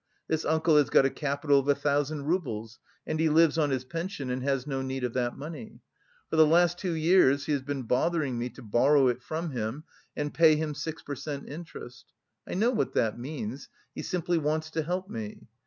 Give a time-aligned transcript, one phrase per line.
[0.27, 3.83] This uncle has got a capital of a thousand roubles, and he lives on his
[3.85, 5.79] pension and has no need of that money.
[6.31, 9.83] For the last two years he has been bothering me to borrow it from him
[10.17, 11.47] and pay him six per cent.
[11.47, 12.05] interest.
[12.47, 15.45] I know what that means; he simply wants to help me.